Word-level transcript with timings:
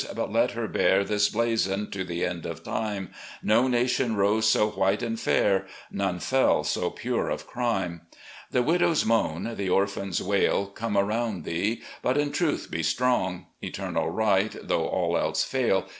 —but 0.15 0.33
let 0.33 0.53
her 0.53 0.67
bear 0.67 1.03
This 1.03 1.29
blazon 1.29 1.87
to 1.91 2.03
the 2.03 2.25
end 2.25 2.43
of 2.47 2.63
time: 2.63 3.11
No 3.43 3.67
nation 3.67 4.15
rose 4.15 4.49
so 4.49 4.71
white 4.71 5.03
and 5.03 5.19
fair. 5.19 5.67
None 5.91 6.17
fell 6.17 6.63
so 6.63 6.89
pure 6.89 7.29
of 7.29 7.45
crime. 7.45 8.01
"The 8.49 8.63
widow's 8.63 9.05
moan, 9.05 9.53
the 9.55 9.69
orphan's 9.69 10.19
wail. 10.19 10.65
Come 10.65 10.97
round 10.97 11.43
thee; 11.43 11.83
but 12.01 12.17
in 12.17 12.31
truth 12.31 12.71
be 12.71 12.81
strong! 12.81 13.45
Eternal 13.61 14.09
Right, 14.09 14.55
though 14.63 14.87
all 14.87 15.15
else 15.19 15.43
fail. 15.43 15.85